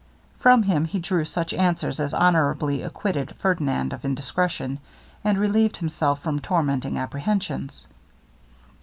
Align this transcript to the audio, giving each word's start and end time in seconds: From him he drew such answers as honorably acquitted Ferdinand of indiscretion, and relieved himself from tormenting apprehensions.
From 0.39 0.63
him 0.63 0.85
he 0.85 0.97
drew 0.97 1.23
such 1.25 1.53
answers 1.53 1.99
as 1.99 2.11
honorably 2.11 2.81
acquitted 2.81 3.35
Ferdinand 3.35 3.93
of 3.93 4.03
indiscretion, 4.03 4.79
and 5.23 5.37
relieved 5.37 5.77
himself 5.77 6.23
from 6.23 6.39
tormenting 6.39 6.97
apprehensions. 6.97 7.85